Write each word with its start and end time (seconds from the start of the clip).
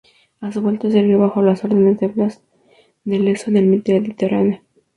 A 0.39 0.51
su 0.51 0.63
vuelta, 0.63 0.89
sirvió 0.89 1.19
bajo 1.19 1.43
las 1.43 1.63
órdenes 1.63 1.99
de 1.99 2.07
Blas 2.07 2.41
de 3.03 3.19
Lezo 3.19 3.51
en 3.51 3.57
el 3.57 3.67
Mediterráneo. 3.67 4.63